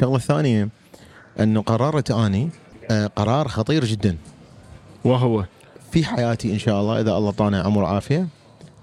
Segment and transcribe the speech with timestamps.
[0.00, 0.68] الشغله الثانية
[1.40, 2.50] انه قررت آني
[2.90, 4.16] آه، قرار خطير جدا.
[5.04, 5.44] وهو؟
[5.92, 8.26] في حياتي إن شاء الله إذا الله طانا عمر وعافية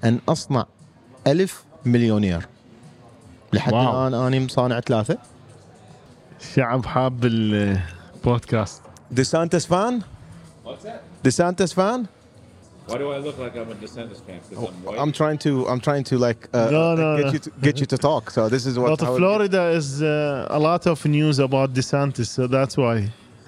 [0.04, 0.66] أن أصنع
[1.28, 2.48] ألف مليونير
[3.54, 4.08] لحد wow.
[4.08, 5.18] الآن آني صانع ثلاثة.
[6.42, 8.82] الشعب حاب البودكاست.
[9.12, 10.02] DeSantis fan؟
[10.66, 11.24] What's that?
[11.24, 12.06] DeSantis fan؟
[12.90, 14.40] Why do I look like I'm a DeSantis fan?
[14.50, 15.00] Because I'm white.
[15.04, 17.32] I'm trying to I'm trying to like uh, No, no, get no.
[17.36, 18.24] you to, get you to talk.
[18.36, 22.28] So this is what But how- Florida is uh, a lot of news about DeSantis
[22.38, 22.98] so that's why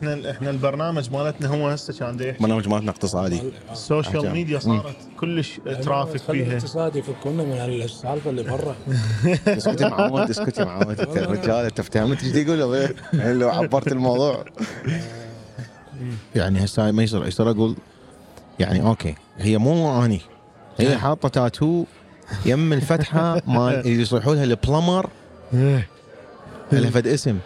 [0.03, 3.41] إحنا إحنا البرنامج مالتنا هو هسه كان دا يحكي برنامج مالتنا اقتصادي
[3.71, 4.31] ال social.
[4.31, 8.75] media صارت كلش traffic خلي فيها الاقتصاد يفكونا من السالفة اللي برا
[9.57, 12.73] اسكتي معود اسكتي معود انت الرجال انت فهمت إيش يقول هو؟
[13.13, 14.45] يعني لو عبرت الموضوع
[16.35, 17.75] يعني هسه ما يصير يصير أقول
[18.59, 20.21] يعني okay هي مو أني.
[20.77, 21.85] هي حاطة تاتو
[22.45, 25.09] يم الفتحة مال اللي يصيحوا لها البلمر
[26.71, 27.37] لها فد اسم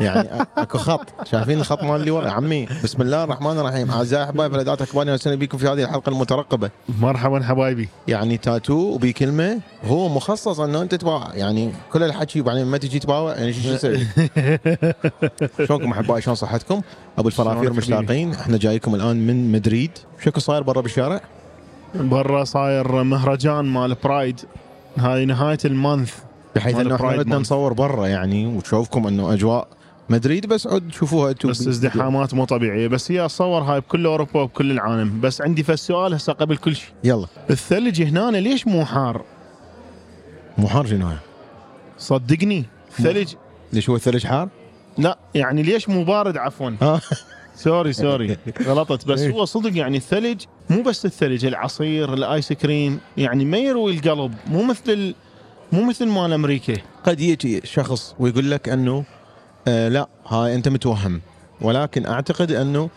[0.00, 1.06] يعني أكو خط.
[1.24, 3.90] شايفين الخط مال اللي ورا؟ عمي بسم الله الرحمن الرحيم.
[3.90, 6.70] أعزائي أحبائي فلذات اكباني وسهلا بكم في هذه الحلقة المترقبة.
[7.00, 7.88] مرحبا حبايبي.
[8.08, 11.34] يعني تاتو وبكلمه هو مخصص إنه أنت تباوع.
[11.34, 14.06] يعني كل الحكي وبعدين ما تجي تباوع يعني شو تسوي؟
[15.66, 16.80] شلونكم أحبائي؟ شلون صحتكم؟
[17.18, 18.32] أبو الفرافير؟ مشتاقين.
[18.32, 19.90] إحنا جايكم الآن من مدريد.
[20.24, 21.20] شكو صاير برا بالشارع؟
[21.94, 24.40] برا صاير مهرجان مال برايد
[24.98, 26.14] هاي نهاية ال month.
[26.56, 27.36] بحيث إنه إحنا.
[27.36, 29.68] نصور برا يعني وتشوفكم إنه أجواء
[30.08, 32.88] مدريد بس عد شوفوها أنتم بس ازدحامات مو طبيعية.
[32.88, 35.20] بس هي اصور هاي بكل أوروبا وبكل العالم.
[35.20, 36.88] بس عندي فس سؤال هسه قبل كل شيء.
[37.04, 37.26] يلا.
[37.50, 39.24] الثلج هنا ليش مو حار؟
[40.58, 41.10] مو حار شنو؟
[41.98, 42.64] صدقني.
[42.92, 43.34] ثلج.
[43.72, 44.48] ليش هو الثلج حار؟
[44.98, 46.70] لا يعني ليش مو بارد؟ عفوا.
[46.82, 47.00] ها
[47.56, 48.36] sorry sorry.
[48.68, 49.06] غلطت.
[49.06, 54.34] بس هو صدق يعني الثلج مو بس الثلج العصير الآيس كريم يعني ما يروي القلب
[54.46, 55.14] مو مثل.
[55.72, 56.74] مو مثل مال أمريكا.
[57.04, 59.04] قد يجي شخص ويقول لك أنه
[59.68, 61.20] آه لا هاي أنت متوهم.
[61.60, 62.90] ولكن أعتقد أنه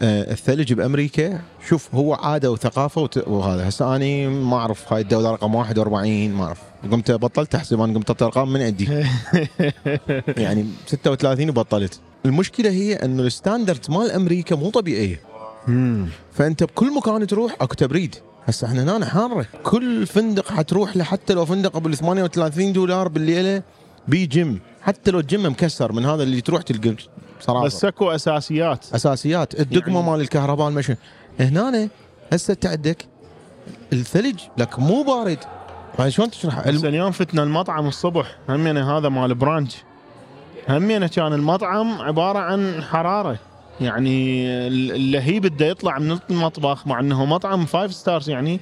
[0.00, 3.68] آه الثلج بأمريكا شوف هو عادة وثقافة وهذا.
[3.68, 6.60] هسه أني ما أعرف هاي الدولة رقم 41 ما أعرف.
[6.92, 8.88] قمت بطلت أحسب أنا قمت ارقام من عندي.
[10.44, 12.00] يعني 36 وبطلت.
[12.26, 15.20] المشكلة هي أنه ال standard مال أمريكا مو طبيعية.
[16.32, 18.14] فأنت بكل مكان تروح أكو تبريد.
[18.46, 23.62] هسه إحنا هنا حاره كل فندق حتروح له حتى لو فندق ابو 38 دولار بالليلة
[24.08, 26.96] بي جيم حتى لو الجيم مكسر من هذا اللي تروح تلقى
[27.40, 27.64] صراحة.
[27.64, 28.94] بس اكو أساسيات.
[28.94, 29.60] أساسيات.
[29.60, 30.96] الدقمة يعني- مال الكهرباء المشي
[31.40, 31.88] هنا
[32.32, 33.06] هسه انت عندك
[33.92, 35.38] الثلج لك مو بارد.
[36.08, 38.36] شلون تشرح؟ بس اليوم فتنا المطعم الصبح.
[38.48, 39.76] همينه هذا مال brunch.
[40.68, 43.38] همينه كان المطعم عبارة عن حرارة.
[43.80, 48.60] يعني اللهيب بده يطلع من المطبخ مع إنه مطعم five stars يعني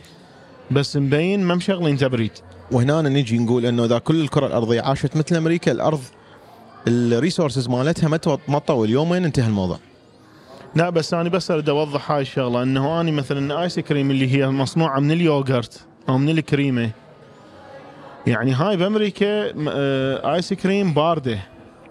[0.70, 2.32] بس مبين ما مشغلين تبريد.
[2.72, 6.00] وهنا نجي نقول إنه إذا كل الكرة الأرضية عاشت مثل أمريكا الأرض
[6.88, 8.08] ال resources مالتها
[8.48, 9.78] ما تطول يومين انتهى الموضوع.
[10.74, 14.48] لا بس أنا بس أريد أوضح هاي الشغلة إنه اني مثلا ice cream اللي هي
[14.48, 16.90] مصنوعة من اليوغرت أو من الكريمة.
[18.26, 21.38] يعني هاي بأمريكا آه، ice cream باردة.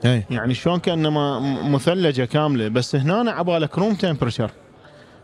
[0.05, 1.39] اي يعني شلون كأنما
[1.69, 4.51] مثلجة كاملة بس هنا عبالك room temperature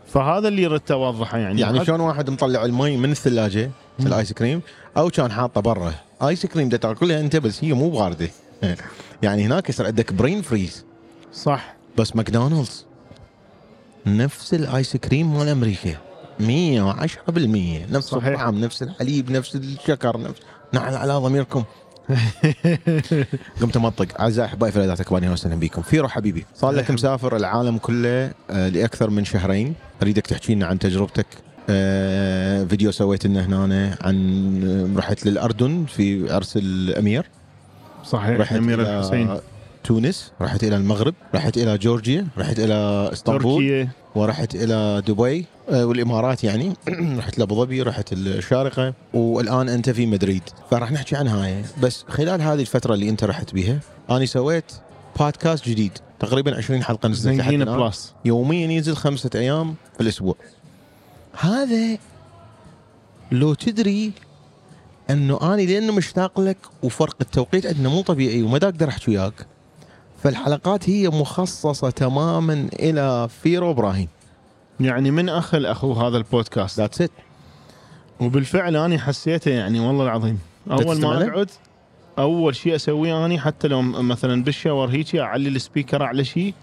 [0.06, 1.60] فهذا اللي ردت أوضحه يعني.
[1.60, 3.70] يعني شلون واحد مطلع المي من الثلاجة
[4.00, 4.60] ال ice cream
[4.96, 5.94] أو كان حاطه برا.
[6.22, 8.28] ice cream دا تأكلها أنت بس هي مو باردة.
[9.22, 10.84] يعني هناك يصير عندك brain freeze
[11.34, 11.74] صح.
[11.98, 12.86] بس ماكدونالدز
[14.06, 15.96] نفس ال ice cream مال أمريكا.
[16.40, 16.42] 110%
[17.92, 18.26] نفس صحيح.
[18.26, 20.40] الطعم نفس الحليب نفس الشكر نفس
[20.72, 21.64] نعل على ضميركم.
[23.60, 25.82] قمت منطق أعزائي أحبائي فلذات اكبادي أهلا وسهلا بكم.
[25.82, 26.46] فيرو حبيبي.
[26.54, 29.74] صار لك مسافر العالم كله آه، لأكثر من شهرين.
[30.02, 31.26] أريدك تحكي لنا عن تجربتك.
[31.70, 37.26] آه، فيديو سويت لنا هنا عن رحت للأردن في عرس الأمير.
[38.04, 38.40] صحيح.
[38.40, 39.38] رحت إلى الحسين.
[39.84, 43.88] تونس رحت إلى المغرب رحت إلى جورجيا رحت إلى إسطنبول تركيا.
[44.14, 46.72] ورحت إلى دبي آه، والإمارات يعني.
[47.18, 50.42] رحت لأبو ظبي رحت الشارقة والآن أنت في مدريد.
[50.70, 53.78] فراح نحكي عن هاي بس خلال هذه الفترة اللي أنت رحت بيها
[54.10, 54.72] أنا سويت
[55.18, 55.92] بودكاست جديد.
[56.20, 57.54] تقريبا 20 حلقة نزلت لحد.
[57.54, 60.34] plus يوميا ينزل خمسة أيام في الأسبوع.
[61.40, 61.98] هذا
[63.32, 64.12] لو تدري
[65.12, 69.46] أنه أني لأنه مشتاق لك وفرق التوقيت عندنا مو طبيعي وما أقدر أحكي وياك.
[70.22, 74.08] فالحلقات هي مخصصة تماما إلى فيرو إبراهيم.
[74.80, 76.78] يعني من أخ الأخو هذا البودكاست.
[76.78, 77.10] that's it
[78.20, 80.38] وبالفعل أني حسيته يعني والله العظيم.
[80.70, 81.50] أول ما؟ أقعد
[82.18, 86.54] أول شيء أسويه أني حتى لو مثلا بال shower هيك أعلي ال speaker أعلى شيء.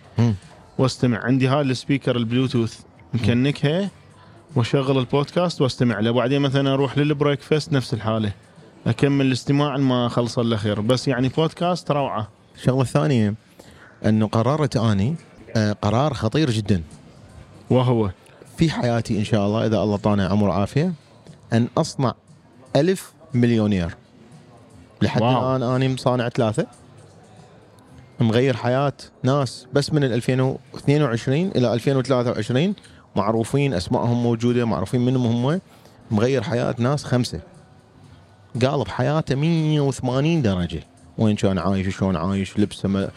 [0.78, 1.18] وأستمع.
[1.24, 2.80] عندي هاي ال speaker ال Bluetooth
[3.14, 3.90] مكنكها.
[4.56, 6.12] واشغل البودكاست واستمع له.
[6.12, 8.32] بعدين مثلا أروح لل breakfast نفس الحالة
[8.88, 12.30] أكمل الاستماع ما خلص الا خير بس يعني بودكاست روعة.
[12.56, 13.34] الشغله الثانية
[14.06, 15.16] أنه قررت أني
[15.56, 16.84] آه، قرار خطير جدا.
[17.70, 18.10] وهو؟
[18.58, 20.94] في حياتي إن شاء الله إذا الله طانع عمر وعافية
[21.54, 22.14] أن أصنع
[22.76, 23.96] ألف مليونير.
[25.02, 25.22] لحد.
[25.22, 26.68] الآن أنا مصانع ثلاثة.
[28.20, 28.94] مغير حياة
[29.24, 32.76] ناس بس من ال 2022 إلى 2023
[33.16, 35.62] معروفين أسمائهم موجودة معروفين منهم هم
[36.12, 37.40] مغير حياة ناس خمسة.
[38.66, 40.84] قالب حياته 180 درجة.
[41.18, 43.10] وين كان عايش شلون عايش لبسه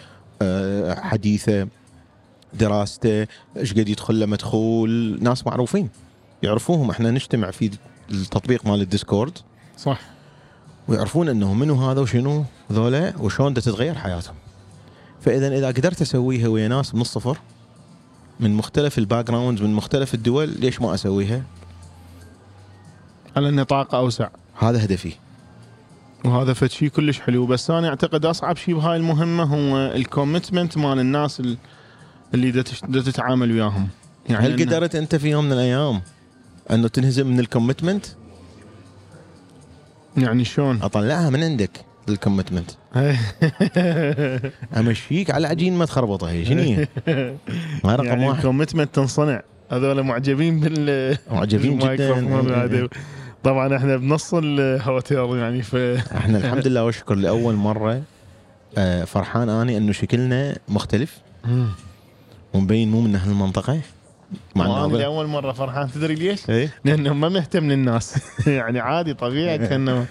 [0.42, 1.68] آه، حديثه
[2.54, 5.18] دراسته إيش قد يدخل له مدخول.
[5.22, 5.88] ناس معروفين
[6.42, 6.90] يعرفوهم.
[6.90, 7.70] إحنا نجتمع في
[8.10, 9.38] التطبيق مال الديسكورد.
[9.78, 10.00] صح.
[10.88, 14.34] ويعرفون انه منو هذا وشنو ذولا وشلون تتغير حياتهم.
[15.20, 17.38] فإذا إذا قدرت أسويها ويا ناس من الصفر
[18.42, 21.42] من مختلف ال backgrounds من مختلف الدول ليش ما أسويها؟
[23.36, 24.28] على نطاق أوسع.
[24.58, 25.12] هذا هدفي.
[26.24, 27.46] وهذا فد شيء كلش حلو.
[27.46, 31.56] بس أنا أعتقد أصعب شيء بهاي المهمة هو ال commitment مال الناس ال-
[32.34, 32.62] اللي
[33.02, 33.88] تتعامل وياهم.
[34.28, 36.02] يعني هل قدرت أنت في يوم من الأيام
[36.70, 38.06] أنه تنهزم من ال commitment؟
[40.16, 41.84] يعني شلون؟ أطلعها من عندك.
[42.08, 42.70] ال commitment.
[44.76, 46.88] أمشيك على عجين ما تخربطها هي شنو هي؟
[47.84, 48.38] ما رقم يعني واحد.
[48.38, 49.42] ال commitment تنصنع.
[49.70, 52.18] هذول معجبين بال معجبين جدا.
[52.18, 52.88] الميكروفون هذا.
[53.44, 55.74] طبعا إحنا بنص الهوتيل يعني ف
[56.16, 58.02] إحنا الحمد لله والشكر لأول مرة
[58.78, 61.18] آه، فرحان أني أنه شكلنا مختلف.
[62.54, 63.80] ومبين مو من أهل المنطقة
[64.56, 65.90] مع انه لأول مرة فرحان.
[65.90, 66.70] تدري ليش؟ إيه.
[66.84, 68.14] لأنه ما مهتم للناس.
[68.46, 70.06] يعني عادي طبيعي كأنه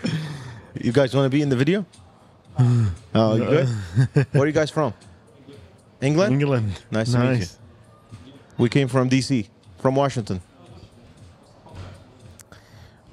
[0.86, 1.84] You guys want to be in the video?
[3.14, 3.68] Oh, you good?
[4.32, 4.92] Where are you guys from?
[6.02, 6.32] England?
[6.32, 8.64] انجلند Nice to meet you.
[8.64, 9.32] We came from DC,
[9.82, 10.38] from Washington.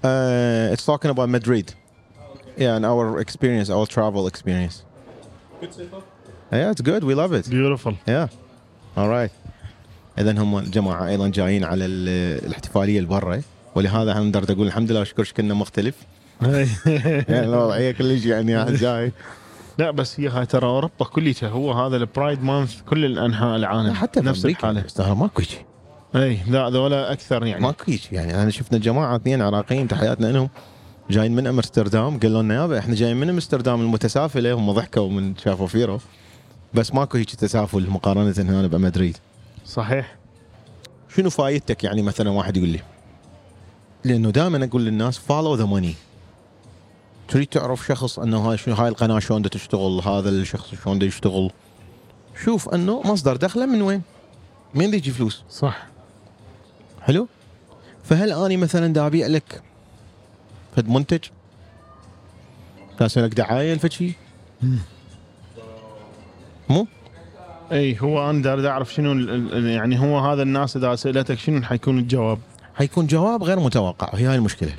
[0.03, 1.73] Uh, it's talking about Madrid.
[2.57, 4.83] Yeah, and our experience, our travel experience.
[6.51, 7.03] Yeah, it's good.
[7.03, 7.49] We love it.
[7.49, 8.27] بيوتيفول Yeah.
[8.97, 9.31] All right.
[10.17, 13.41] اذا هم الجماعه ايضا جايين على ال- الاحتفاليه اللي برا
[13.75, 15.95] ولهذا انا نقدر اقول الحمد لله شكر شكلنا مختلف
[16.42, 19.12] يعني الوضعيه كلش يعني جاي.
[19.78, 23.92] لا بس هي هاي ترى أوروبا كلها هو هذا ال pride month كل الأنحاء العالم
[23.94, 24.86] حتى في نفس الحالة.
[24.86, 25.60] استغرب ماكو شيء.
[26.16, 27.62] اي لا ذولا أكثر يعني.
[27.62, 28.42] ماكو شيء يعني.
[28.42, 30.48] أنا شفنا جماعة اثنين عراقيين تحياتنا لهم
[31.10, 35.66] جايين من أمستردام قالوا لنا يابا إحنا جايين من أمستردام المتسافله هم ضحكوا من شافوا
[35.66, 35.98] فيرو.
[36.74, 39.16] بس ماكو هيك تسافل مقارنة هنا بمدريد
[39.66, 40.16] صحيح.
[41.16, 42.80] شنو فايدتك يعني مثلا واحد يقول لي؟
[44.04, 45.94] لأنه دائما أقول للناس follow the money
[47.28, 51.06] تريد تعرف شخص أنه هاي شنو هاي القناة شلون دا تشتغل هذا الشخص شلون دا
[51.06, 51.50] يشتغل
[52.44, 54.02] شوف أنه مصدر دخله من وين؟
[54.74, 55.86] دا يجي فلوس؟ صح
[57.02, 57.28] حلو؟
[58.04, 59.62] فهل أني مثلا دا أبيع لك
[60.76, 61.24] فد منتج؟
[63.00, 64.12] دا أسوي لك دعاية لفد شيء؟
[66.68, 66.86] مو؟
[67.72, 69.14] اي هو أنا داري أعرف شنو
[69.52, 72.38] يعني هو هذا الناس إذا سألتك شنو حيكون الجواب
[72.74, 74.72] حيكون جواب غير متوقع هي هاي المشكلة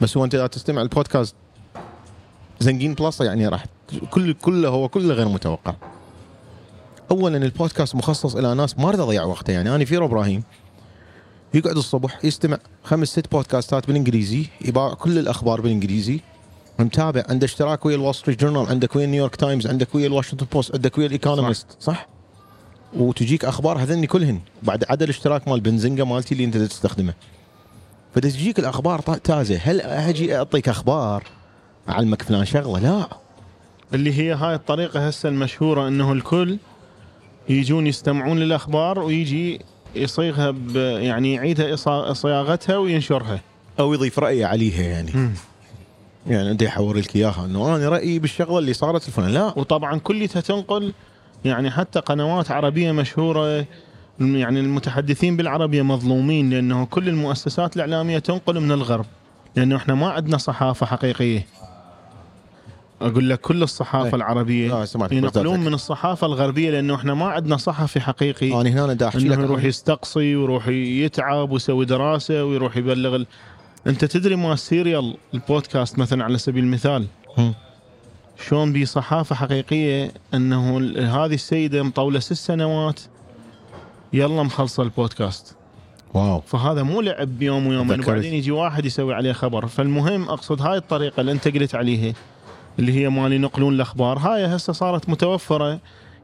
[0.00, 1.34] بس هو أنت إذا تستمع البودكاست
[2.62, 3.64] زنقين plus يعني راح
[4.10, 5.74] كل كله هو كله غير متوقع.
[7.10, 9.52] اولا البودكاست مخصص إلى ناس ما اضيع وقته.
[9.52, 10.42] يعني أنا فيرو إبراهيم
[11.54, 16.20] يقعد الصبح يستمع خمس ست بودكاستات بالإنجليزي يباوع كل الأخبار بالإنجليزي
[16.78, 20.74] متابع عنده اشتراك ويا الول ستريت جورنال عندك ويا نيويورك تايمز عندك ويا الواشنطن بوست
[20.74, 21.66] عندك ويا الإيكونومست.
[21.80, 21.94] صح.
[21.94, 22.08] صح؟
[22.96, 27.14] وتجيك أخبار هذني كلهن بعد عدا الاشتراك مال بزنقا مالتي اللي أنت تستخدمه.
[28.14, 31.24] فتجيك الأخبار تازة هل أجي أعطيك أخبار؟
[31.88, 33.08] أعلمك فلان شغلة لا.
[33.94, 36.58] اللي هي هاي الطريقة هسه المشهورة إنه الكل
[37.48, 39.60] يجون يستمعون للأخبار ويجي
[39.94, 41.76] يصيغها ب يعني يعيدها
[42.12, 43.40] صياغتها وينشرها.
[43.80, 45.30] أو يضيف رايه عليها يعني.
[46.26, 49.58] يعني انت يحور لك إياها إنه أنا رأيي بالشغلة اللي صارت الفلان لا.
[49.58, 50.92] وطبعا كلها تنقل
[51.44, 53.66] يعني حتى قنوات عربية مشهورة
[54.20, 59.06] يعني المتحدثين بالعربية مظلومين لأنه كل المؤسسات الإعلامية تنقل من الغرب
[59.56, 61.46] لأنه إحنا ما عندنا صحافة حقيقية.
[63.06, 64.14] أقول لك كل الصحافة إيه.
[64.14, 65.60] العربية سمعت ينقلون.
[65.60, 69.64] من الصحافة الغربية لأنه إحنا ما عندنا صحفي حقيقي أنا هنا دا أحكي لك يروح
[69.64, 73.26] يستقصي ويروح يتعب ويسوي دراسة ويروح يبلغ ال...
[73.86, 77.06] أنت تدري مال Serial ال podcast مثلا على سبيل المثال.
[78.48, 83.00] شلون بي صحافة حقيقية إنه هذه السيدة مطولة ست سنوات
[84.12, 85.56] يلا مخلصة البودكاست
[86.14, 88.00] wow فهذا مو لعب بيوم ويومين.
[88.00, 92.14] وبعدين يجي واحد يسوي عليه خبر فالمهم أقصد هاي الطريقة اللي أنت قلت عليها
[92.78, 94.18] اللي هي مال ينقلون الأخبار.
[94.18, 95.80] هاي هسه صارت متوفرة.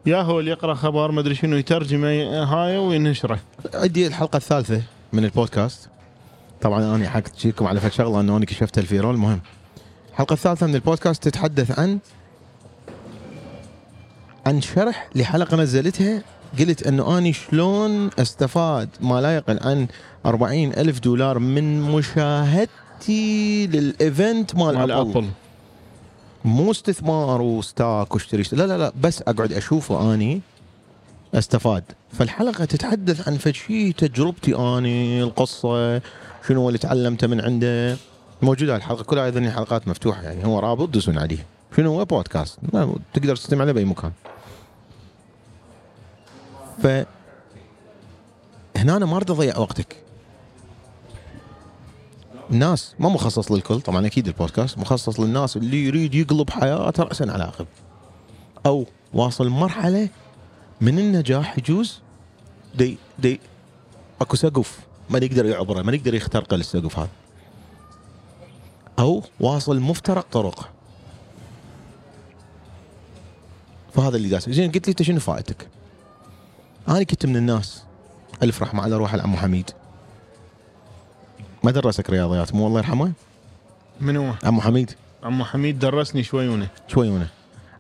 [0.07, 2.09] يا هو اللي يقرأ خبر ما أدري شنو يترجمه
[2.43, 3.39] هاي وينشره.
[3.75, 5.89] عندي الحلقة الثالثة من البودكاست.
[6.61, 9.41] طبعا أنا حكيت لكم على فد شغله انه أنا كشفت الفيرو المهم
[10.11, 11.99] الحلقة الثالثة من البودكاست تتحدث عن
[14.47, 16.23] عن شرح لحلقة نزلتها.
[16.59, 19.87] قلت إنه اني شلون أستفاد ما لا يقل عن
[20.27, 25.11] 40 ألف دولار من مشاهدتي لل event مال, مال أبل.
[25.11, 25.27] أبل.
[26.45, 30.41] مو استثمار و stock واشتري لا لا لا بس أقعد أشوفه أني
[31.35, 31.85] أستفاد.
[32.13, 36.03] فالحلقة تتحدث عن فشي تجربتي أني القصة
[36.49, 37.97] شنو اللي تعلمته من عنده.
[38.43, 41.47] موجودة الحلقة كلها أيضا الحلقات مفتوحة يعني هو رابط دزون عليه.
[41.77, 42.59] شنو هو بودكاست؟
[43.15, 44.13] تقدر تستمع له بأي مكان.
[46.83, 46.87] ف
[48.77, 49.97] هنا أنا ما اريد أضيع وقتك.
[52.51, 57.45] الناس ما مخصص للكل طبعا أكيد البودكاست مخصص للناس اللي يريد يقلب حياته راسا على
[57.45, 57.67] عقب
[58.67, 60.09] أو واصل مرحلة
[60.81, 62.01] من النجاح يجوز
[62.75, 63.41] دي دي
[64.21, 64.79] أكو سقف
[65.11, 67.09] ما يقدر يعبره ما يقدر يخترقه السقف هذا.
[68.99, 70.69] أو واصل مفترق طرق.
[73.95, 75.69] فهذا اللي داس زين قلت لي أنت شنو فائدتك؟
[76.89, 77.83] أنا كنت من الناس
[78.43, 79.71] ألف رحمة على روح العمو حميد
[81.63, 83.13] ما درسك رياضيات؟ مو الله يرحمه؟
[84.01, 84.91] من هو؟ عمو حميد.
[85.23, 87.27] عمو حميد درسني شويونه شوي هنا.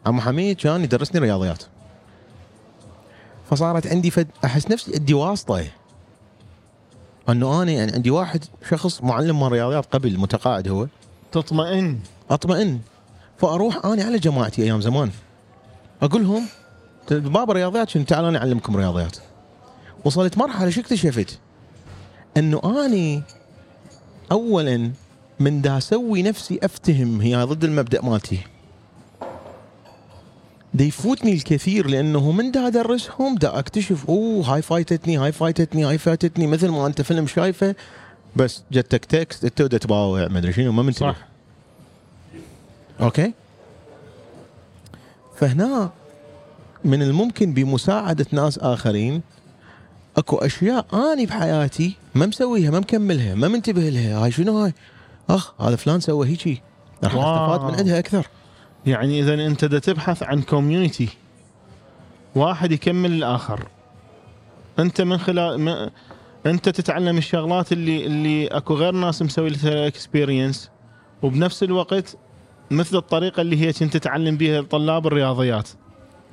[0.07, 1.63] عمو حميد كان يدرسني رياضيات.
[3.51, 5.65] فصارت عندي فد أحس نفسي ادي واسطة.
[7.29, 10.87] أنه أنا يعني عندي واحد شخص معلم من رياضيات قبل متقاعد هو.
[11.33, 12.01] تطمئن.
[12.31, 12.81] أطمئن.
[13.39, 15.11] فأروح أنا على جماعتي أيام زمان.
[16.03, 16.47] أقول لهم
[17.11, 19.17] بابا رياضيات شنو؟ تعال أنا أعلمكم رياضيات.
[20.05, 21.39] وصلت مرحلة شو اكتشفت؟
[22.37, 23.23] أنه اني
[24.33, 24.91] اولا
[25.41, 28.39] من دا أسوي نفسي أفتهم هي ضد المبدأ مالتي.
[30.75, 35.99] دا يفوتني الكثير لأنه من دا أدرسهم دا أكتشف أوه هاي فايتتني هاي فايتتني هاي
[35.99, 37.75] فايتتني مثل ما أنت فيلم شايفه.
[38.37, 41.13] بس جتك text أنت ودا تباوع ما أدري شنو ما منتبه.
[41.13, 41.17] صح.
[43.01, 43.33] okay؟
[45.37, 45.91] فهنا
[46.85, 49.23] من الممكن بمساعدة ناس آخرين
[50.19, 54.25] اكو اشياء اني بحياتي ما مسويها ما مكملها ما منتبه لها.
[54.25, 54.73] هاي شنو هاي؟
[55.31, 56.63] اخ هذا فلان سوى هيجي.
[57.05, 57.15] راح.
[57.15, 58.27] استفاد من عندها أكثر.
[58.87, 61.09] يعني إذا أنت دا تبحث عن community
[62.35, 63.69] واحد يكمل الآخر.
[64.79, 65.91] أنت من خلال ما
[66.47, 70.71] أنت تتعلم الشغلات اللي اللي أكو غير ناس مسوي لها experience
[71.23, 72.17] وبنفس الوقت
[72.71, 75.69] مثل الطريقة اللي هي كنت تتعلم بها طلاب الرياضيات.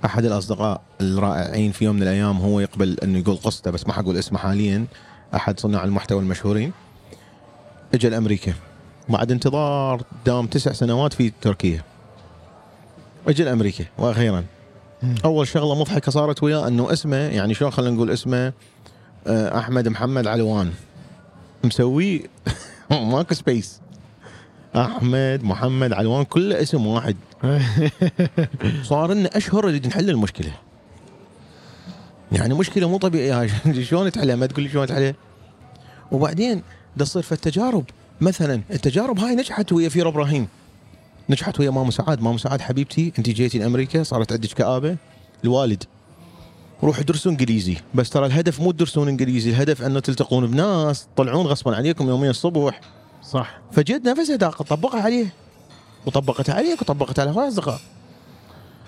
[0.06, 4.18] أحد الأصدقاء الرائعين في يوم من الأيام هو يقبل أنه يقول قصته بس ما حقول
[4.18, 4.86] اسمه حاليا.
[5.36, 6.72] أحد صناع المحتوى المشهورين.
[7.94, 8.54] اجى لأمريكا.
[9.10, 11.84] بعد انتظار دام تسع سنوات في تركيا.
[13.28, 14.46] اجى لأمريكا وأخيرا.
[15.26, 18.54] أول شغلة مضحكة صارت وياه أنه اسمه يعني شلون خلينا نقول اسمه
[19.28, 20.72] آه، أحمد محمد علوان.
[21.64, 22.30] مسوي
[22.92, 23.82] ماكو سبيس
[24.76, 27.16] أحمد محمد علوان كله اسم واحد.
[28.90, 30.52] صار لنا أشهر نريد نحل المشكلة.
[32.32, 33.42] يعني مشكلة مو طبيعية.
[33.42, 33.50] هاي
[33.90, 35.14] شلون تحلها؟ ما تقول لي شلون تحلها.
[36.12, 36.62] وبعدين
[36.98, 37.84] تصير في التجارب.
[38.22, 40.48] مثلا التجارب هاي نجحت ويا فيرا إبراهيم.
[41.30, 42.22] نجحت ويا ماما سعاد.
[42.22, 44.98] ماما سعاد حبيبتي أنت جيتي لأمريكا صارت عندك كآبة.
[45.44, 45.84] الوالد.
[46.84, 47.78] روحوا درسوا إنجليزي.
[47.94, 49.50] بس ترى الهدف مو تدرسون إنجليزي.
[49.50, 52.82] الهدف أنه تلتقون بناس تطلعون غصبا عليكم يوميا الصبح.
[53.24, 53.60] صح.
[53.72, 55.45] فجد نفسها طبقها عليه.
[56.06, 57.80] وطبقتها عليك وطبقتها على اصدقاء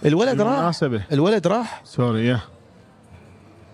[0.06, 2.40] الولد راح الولد راح سوري يا.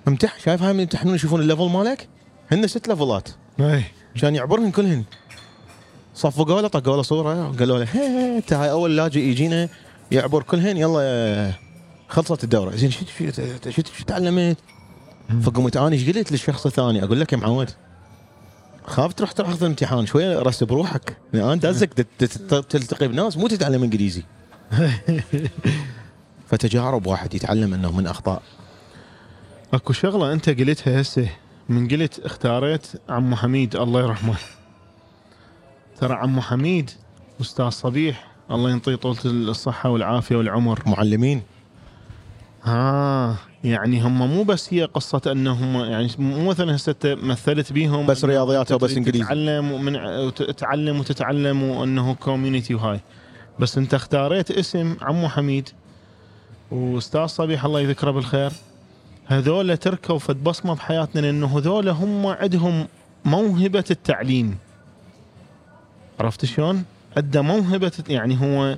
[0.07, 2.07] امتح شايف هاي من يمتحنون يشوفون ال level مالك؟
[2.51, 3.29] هن ست ليفلات.
[3.59, 3.83] إي.
[4.21, 5.03] كان يعبرهن كلهن.
[6.15, 7.87] صفقوا له طقوا له صورة قالوا له
[8.37, 9.69] انت هاي أول لاجئ يجينا
[10.11, 11.51] يعبر كلهن يلا
[12.07, 12.75] خلصت الدورة.
[12.75, 14.57] زين شو تعلمت؟
[15.43, 17.69] فقمت أنا إيش قلت للشخص الثاني؟ أقول لك يا معود.
[18.85, 21.17] خاف تروح تاخذ الامتحان شوية رس بروحك.
[21.33, 24.23] لأن انت دازك تت- تت- تلتقي بناس مو تتعلم إنجليزي.
[26.49, 28.41] فتجارب واحد يتعلم إنه من أخطاء.
[29.73, 31.29] أكو شغلة أنت قلتها هسه
[31.69, 34.35] من قلت اختاريت عمو حميد الله يرحمه.
[35.99, 36.91] ترى عمو حميد
[37.41, 40.83] أستاذ صبيح الله ينطيه طولة الصحة والعافية والعمر.
[40.85, 41.41] معلمين.
[42.63, 48.25] ها يعني هم مو بس هي قصة أنهم يعني مو مثلا هسه مثلت بيهم بس
[48.25, 49.23] رياضيات أو بس إنجليزي.
[49.23, 52.99] تتعلم ومن وتتعلم وتتعلم وأنه كوميونتي وهاي.
[53.59, 55.69] بس أنت اختاريت اسم عمو حميد
[56.71, 58.51] وأستاذ صبيح الله يذكره بالخير.
[59.25, 62.87] هذول تركوا فد بصمة بحياتنا لأنه هذول هم عندهم
[63.25, 64.57] موهبة التعليم.
[66.19, 66.83] عرفت شلون؟
[67.17, 68.77] عنده موهبة يعني هو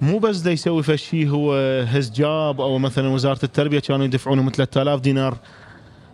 [0.00, 1.54] مو بس دا يسوي فشي هو
[1.88, 5.36] هز جاب أو مثلا وزارة التربية كانوا يدفعونهم 3000 دينار.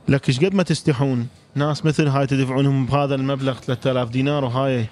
[0.09, 4.87] لك إيش قد ما تستحون؟ ناس مثل هاي تدفعونهم بهذا المبلغ 3000 دينار وهاي.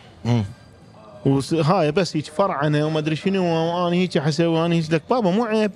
[1.27, 4.93] وهاي بس هيك فرعنه وما أدري شنو وأنا هيك حسوي وأنا هيك.
[4.93, 5.71] لك بابا مو عيب.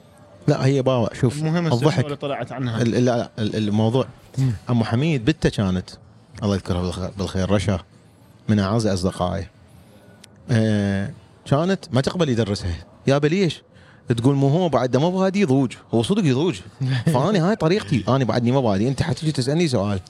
[0.49, 2.05] لا هي باوع شوف المهم الضحك.
[2.05, 2.85] اللي طلعت عنها.
[2.85, 4.07] لا لا ال- الموضوع.
[4.71, 5.91] ام حميد بنته كانت
[6.43, 7.79] الله يذكرها بالخير, رشا
[8.49, 9.47] من أعز اصدقائي
[10.51, 11.11] آه
[11.49, 12.75] كانت ما تقبل يدرسها.
[13.07, 13.63] يا ليش؟
[14.17, 15.73] تقول مو هو بعد ما بادي يضوج.
[15.95, 16.61] هو صدق يضوج.
[17.15, 18.05] فاني هاي طريقتي.
[18.09, 20.01] أنا بعدني ما بادي أنت حتيجي تسألني سؤال.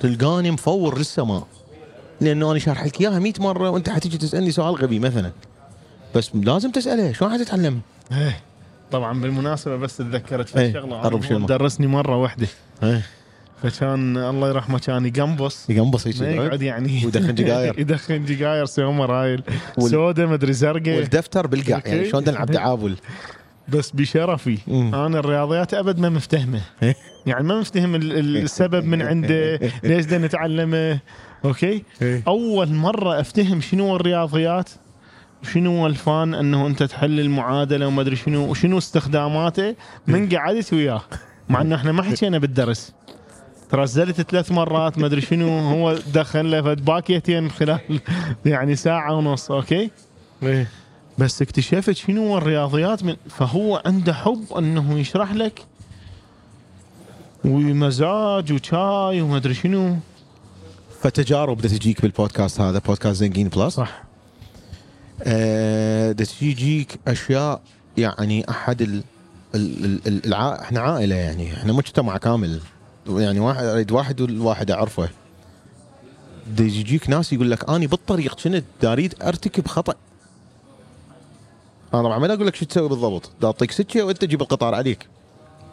[0.00, 1.46] تلقاني مفور للسماء.
[2.20, 5.30] لأنه أنا شارح لك إياها 100 مرة وأنت حتيجي تسألني سؤال غبي مثلا.
[6.14, 7.12] بس لازم تسأله.
[7.12, 7.80] شلون حتتعلم؟
[8.12, 8.40] إيه.
[8.92, 11.46] طبعا بالمناسبة بس تذكرت في إيه، شغلة.
[11.46, 12.46] درسني مرة واحدة.
[12.82, 13.02] إيه،
[13.62, 17.00] فكان الله يرحمه كان يقنبص يقنبص هيك يقعد يعني.
[17.04, 17.78] ويدخن جقاير.
[17.80, 19.42] يدخن جقاير سيومه رايل
[19.78, 20.96] وال- سودا مدري زرقاء.
[20.96, 22.10] والدفتر بالقع يعني أوكي.
[22.10, 22.96] شلون نلعب تعابل
[23.68, 24.58] بس بشرفي.
[24.66, 24.94] مم.
[24.94, 26.60] أنا الرياضيات أبد ما مفتهمة.
[26.82, 26.94] إيه.
[27.26, 30.98] يعني ما مفتهم ال- ال- السبب من عنده ليش بدنا نتعلمه.
[31.44, 32.22] okay؟ إيه.
[32.28, 34.70] أول مرة أفتهم شنو الرياضيات
[35.42, 39.74] وشنو هو ال fun أنه أنت تحل المعادلة وما أدري شنو وشنو استخداماته
[40.06, 41.02] من قعدت وياه.
[41.48, 42.92] مع أنه إحنا ما حكينا بالدرس.
[43.72, 48.00] ترزلت ثلاث مرات ما أدري شنو هو دخل له باكيتين خلال
[48.46, 49.90] يعني ساعة ونص okay؟
[51.18, 55.64] بس اكتشفت شنو هو الرياضيات من فهو عنده حب إنه يشرح لك
[57.44, 59.96] ومزاج وشاي وما أدري شنو.
[61.00, 63.74] فتجارب بدها تجيك بالبودكاست هذا بودكاست زنقين بلس.
[63.74, 64.02] صح.
[65.20, 67.62] بدها تجيك أشياء
[67.96, 69.02] يعني أحد ال
[69.54, 70.60] ال ال ال الع...
[70.62, 72.60] إحنا عائلة يعني إحنا مجتمع كامل.
[73.06, 75.08] يعني واحد أريد واحد والواحد أعرفه.
[76.58, 79.94] يجيك ناس يقول لك أني بالطريق كنت أريد أرتكب خطأ.
[81.94, 83.30] أنا طبعا ما أقول لك شو تسوي بالضبط.
[83.40, 85.06] دا أعطيك سكة وأنت تجيب القطار عليك.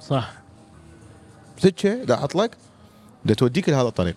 [0.01, 0.33] صح.
[1.57, 2.57] سكة دا أحط لك.
[3.25, 4.15] دا توديك لهذا الطريق.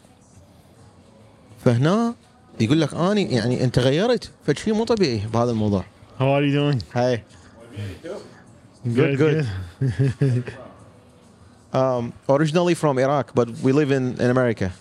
[1.64, 2.14] فهنا
[2.60, 5.84] يقول لك أني يعني أنت غيرت فشيء مو طبيعي بهذا الموضوع.
[6.18, 6.78] How are you doing?
[8.84, 9.46] Good, good.
[11.73, 14.71] um, originally from Iraq, but we live in, in America.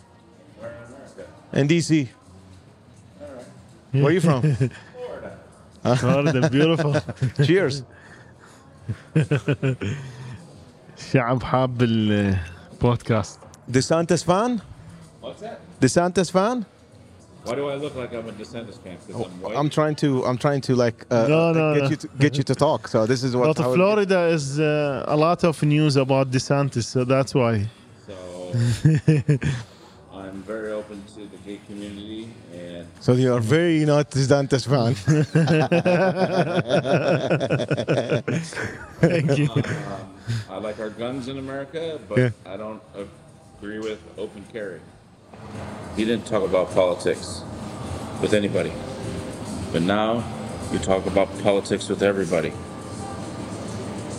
[1.53, 2.09] In DC.
[3.93, 4.43] Where are you from?
[5.97, 6.97] Florida, beautiful.
[7.45, 7.83] Cheers.
[11.13, 13.39] شعب حاب البودكاست
[13.73, 14.61] DeSantis fan?
[15.21, 15.59] What's that?
[15.81, 16.65] DeSantis fan?
[17.44, 18.98] Why do I look like I'm a DeSantis fan?
[19.06, 19.58] Because I'm white.
[19.58, 21.90] I'm trying to I'm trying to like uh, No, no, get no.
[21.90, 22.88] you to, get you to talk.
[22.88, 26.30] So this is what But how it- Florida is uh, a lot of news about
[26.32, 27.66] DeSantis, so that's why.
[28.08, 28.14] So
[30.14, 34.94] I'm very open to the gay community, and So you are very not DeSantis fan.
[39.02, 39.50] Thank you.
[39.52, 39.64] um,
[40.50, 42.30] I like our guns in America, but Yeah.
[42.46, 44.80] I don't agree with open carry.
[45.96, 47.44] He didn't talk about politics
[48.22, 48.72] with anybody,
[49.72, 50.24] but now
[50.72, 52.54] you talk about politics with everybody,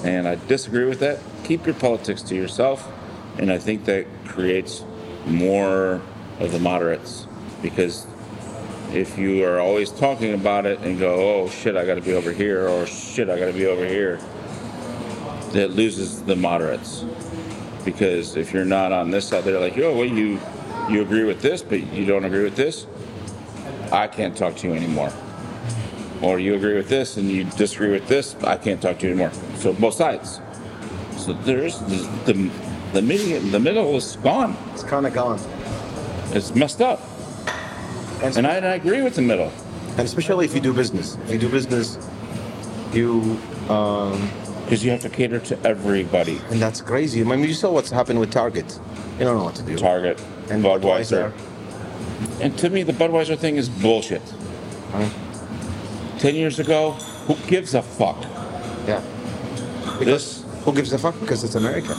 [0.04, 1.20] and I disagree with that.
[1.44, 2.90] Keep your politics to yourself,
[3.38, 4.84] and I think that creates
[5.26, 6.02] more
[6.40, 7.26] of the moderates
[7.62, 8.06] because
[8.92, 12.12] if you are always talking about it and go, oh shit, I got to be
[12.12, 14.18] over here, or shit, I got to be over here,
[15.52, 17.04] that loses the moderates.
[17.84, 20.38] Because if you're not on this side, they're like, oh, well, you
[20.90, 22.86] you agree with this, but you don't agree with this.
[23.92, 25.12] I can't talk to you anymore.
[26.22, 28.36] Or you agree with this and you disagree with this.
[28.44, 29.32] I can't talk to you anymore.
[29.56, 30.40] So both sides.
[31.16, 32.50] So there's the the,
[32.94, 34.56] the middle the middle is gone.
[34.72, 35.40] it's kind of gone.
[36.32, 37.00] It's messed up.
[38.22, 39.50] And, And I, and I agree with the middle.
[39.90, 41.16] and especially if you do business.
[41.26, 41.98] If you do business,
[42.92, 43.36] you
[43.68, 44.30] um,
[44.64, 46.40] Because you have to cater to everybody.
[46.50, 47.20] and that's crazy.
[47.20, 48.78] I mean, you saw what's happened with Target.
[49.18, 49.76] You don't know what to do.
[49.76, 51.32] Target, and Budweiser.
[52.40, 54.22] And to me, the Budweiser thing is bullshit.
[56.18, 56.92] Ten years ago,
[57.26, 58.22] who gives a fuck?
[58.86, 59.00] Yeah.
[59.98, 61.18] This, Who gives a fuck?
[61.20, 61.94] Because it's America.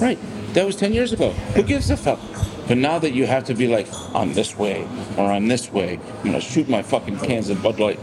[0.00, 0.18] right?
[0.54, 1.30] That was ten years ago.
[1.54, 2.18] Who gives a fuck?
[2.66, 5.98] But now that you have to be like on this way or on this way,
[6.18, 7.98] I'm gonna shoot my fucking cans of Bud Light.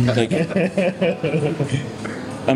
[0.00, 0.44] Like, am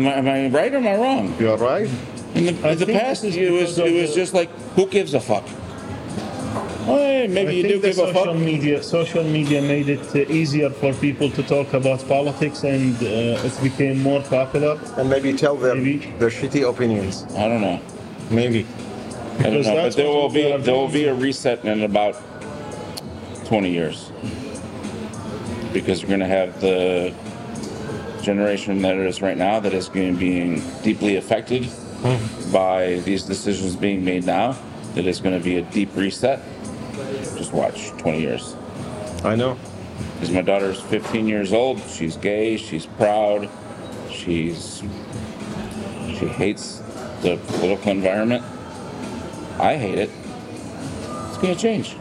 [0.07, 1.35] I am I right or am I wrong?
[1.39, 1.89] You are right.
[2.35, 5.43] In the, in the past, it was it was just like, who gives a fuck?
[6.87, 8.35] Well, maybe you do give a fuck.
[8.35, 13.45] media, social media made it uh, easier for people to talk about politics, and uh,
[13.47, 14.79] it became more popular.
[14.97, 15.97] And maybe tell them Maybe.
[16.19, 17.25] their shitty opinions.
[17.35, 17.79] I don't know.
[18.31, 18.65] Maybe.
[19.39, 22.15] I don't Because know, but there will be there will be a reset in about
[23.45, 24.11] twenty years
[25.73, 27.13] because we're going to have the
[28.21, 31.69] generation that is right now that is going to be deeply affected
[32.51, 34.57] by these decisions being made now.
[34.95, 36.41] That is going to be a deep reset.
[37.49, 38.55] Just watch twenty years.
[39.23, 39.57] I know.
[40.13, 41.81] Because my daughter's 15 years old.
[41.89, 42.57] She's gay.
[42.57, 43.49] She's proud.
[44.11, 44.83] She's
[46.09, 46.83] She hates
[47.21, 48.43] the political environment.
[49.57, 50.11] I hate it.
[51.29, 51.95] It's going to change.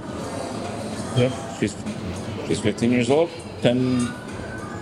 [1.16, 1.30] Yeah.
[1.58, 1.74] She's
[2.46, 3.30] she's 15 years old.
[3.62, 4.12] 10,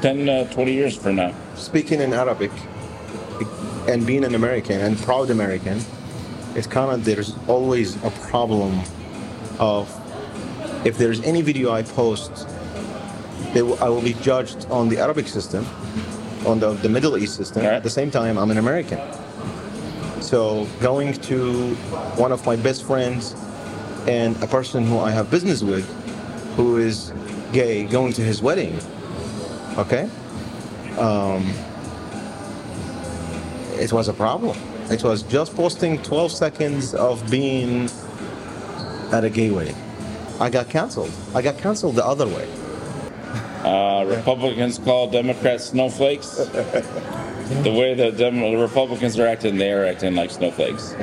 [0.02, 1.32] 10 uh, 20 years from now.
[1.54, 2.50] speaking in Arabic
[3.86, 5.80] and being an American and proud American,
[6.56, 8.80] it's kind of there's always a problem
[9.60, 9.88] of
[10.86, 12.48] if there's any video I post,
[13.54, 15.66] will, I will be judged on the Arabic system,
[16.46, 17.64] on the, the Middle East system.
[17.64, 17.74] Right.
[17.74, 19.00] At the same time, I'm an American.
[20.22, 21.74] So going to
[22.16, 23.34] one of my best friends
[24.06, 25.86] and a person who I have business with,
[26.56, 27.12] who is
[27.52, 28.78] gay, going to his wedding.
[29.76, 30.08] Okay
[30.98, 31.52] um,
[33.78, 34.56] it was a problem.
[34.90, 37.90] It was just posting 12 seconds of being
[39.12, 39.76] at a gay wedding.
[40.40, 41.10] I got canceled.
[41.34, 42.48] I got canceled the other way.
[43.64, 46.36] Uh, Republicans call Democrats snowflakes.
[46.36, 50.94] the way the, Dem- the Republicans are acting, they are acting like snowflakes.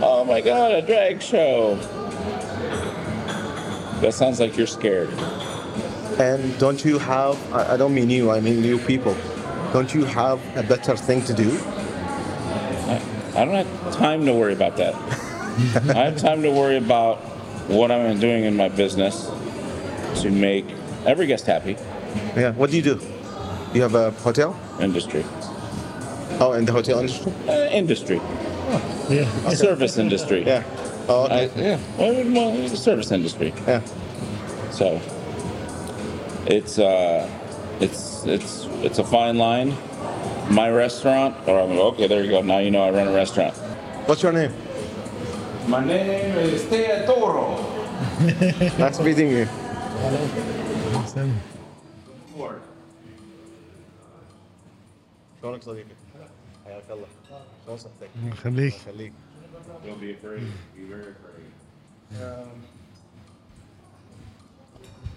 [0.00, 1.76] Oh my God, a drag show.
[4.00, 5.08] That sounds like you're scared.
[6.20, 9.16] And don't you have, I I don't mean you, I mean you people,
[9.72, 11.50] don't you have a better thing to do?
[11.66, 13.02] I,
[13.34, 14.94] I don't have time to worry about that.
[15.90, 17.20] I have time to worry about
[17.68, 19.30] what I'm doing in my business
[20.22, 20.64] to make
[21.06, 21.76] every guest happy.
[22.36, 23.00] Yeah, what do you do?
[23.74, 24.58] You have a hotel?
[24.80, 25.24] Industry.
[26.40, 27.32] Oh, in the hotel industry?
[27.48, 28.20] Uh, industry.
[29.08, 29.50] Yeah.
[29.50, 30.44] Service industry.
[30.46, 30.62] Yeah.
[31.08, 31.78] Oh, I, yeah.
[31.98, 33.52] Well, well, it's a service industry.
[33.66, 33.80] yeah.
[34.70, 35.00] So
[36.46, 37.28] it's uh,
[37.80, 39.74] it's it's it's a fine line.
[40.50, 42.06] My restaurant, or I'm okay.
[42.06, 42.42] There you go.
[42.42, 43.54] Now you know I run a restaurant.
[44.06, 44.52] What's your name?
[45.68, 47.44] My name is Teodoro.
[48.78, 49.46] Nice meeting you.
[55.42, 55.84] شلونك صديقي؟
[56.64, 57.06] حياك الله.
[57.66, 58.08] شلون صحتك؟
[58.44, 59.12] خليك خليك.
[59.84, 60.42] Don't be afraid.
[60.76, 62.48] Be very afraid.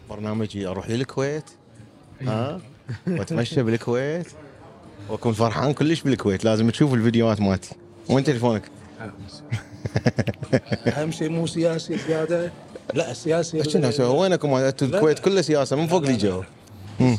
[0.09, 1.49] برنامجي أروح للكويت
[2.21, 2.61] ها
[3.07, 4.27] وأتمشى بالكويت
[5.09, 7.75] وأكون فرحان كلش بالكويت لازم تشوف الفيديوهات مالتي
[8.09, 8.63] وين تليفونك؟
[10.97, 12.51] اهم شيء مو سياسي زيادة؟
[12.93, 16.43] لا السياسي شنو هسه وينكم؟ أنتم الكويت كله سياسة من فوق لي جو.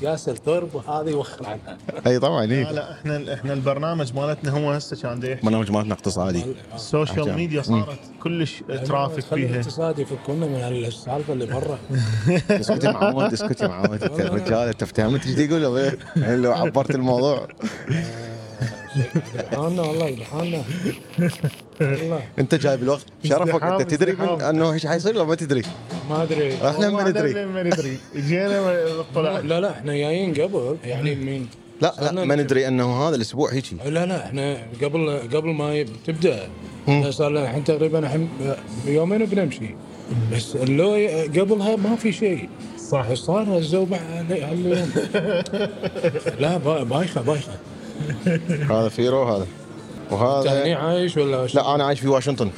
[0.01, 1.79] سياسة الضرب وهذه وخر عنها.
[2.07, 5.95] أي طبعا لا اي لا إحنا إحنا البرنامج مالتنا هو هسه كان دي برنامج مالتنا
[5.95, 6.45] اقتصادي.
[6.75, 7.35] ال social.
[7.35, 9.51] media صارت كلش ترافيك فيها.
[9.51, 11.79] الاقتصادي يفكونا من السالفة اللي برا.
[12.61, 17.49] اسكتي معود اسكتي معود انت الرجال أنت فهمت إيش يقول ولا إيه؟ لو عبرت الموضوع.
[19.35, 20.63] سبحاننا والله سبحاننا
[21.81, 24.13] والله انت جايب الوقت شرفك انت تدري.
[24.51, 25.63] إنه إيش حيصير ولا ما تدري؟
[26.11, 26.55] ما أدري.
[26.69, 27.45] إحنا ما ندري.
[27.47, 27.99] ما ندري.
[28.17, 30.77] جينا طلع لا لا إحنا جايين قبل.
[30.85, 31.47] يعني من
[31.83, 33.77] لا لا ما ندري إنه هذا الأسبوع هيجي.
[33.85, 36.49] لا لا إحنا قبل قبل ما تبدأ.
[37.11, 38.29] صار لنا الحين تقريبا الحين
[38.87, 39.75] يومين بنمشي.
[40.33, 40.93] بس اللو
[41.41, 42.49] قبلها ما في شيء.
[42.91, 43.13] صح.
[43.15, 44.91] صار الزوبع هاليوم
[46.43, 47.53] لا با- بايخة بايخة.
[48.73, 49.47] هذا فيرو هذا.
[50.13, 52.51] انت هني وهذا عايش ولا شو؟ لا أنا عايش في واشنطن.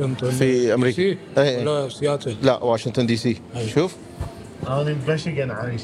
[0.00, 0.96] انت في أمريكا.
[0.96, 1.60] سي؟ إيه.
[1.60, 2.36] ولا سياتل.
[2.42, 3.40] لا واشنطن دي سي.
[3.56, 3.68] أي.
[3.68, 3.96] شوف.
[4.66, 5.82] أنا بمشيغن عايش.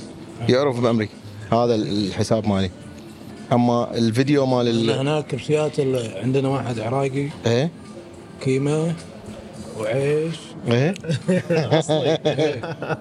[0.48, 1.12] يعرف بأمريكا.
[1.52, 2.70] هذا الحساب مالي.
[3.52, 4.90] أما الفيديو مال ال...
[4.90, 7.28] هناك بسياتل عندنا واحد عراقي.
[7.46, 7.70] إيه؟
[8.40, 8.94] كيمة
[9.80, 10.36] وعيش.
[10.66, 10.94] إيه؟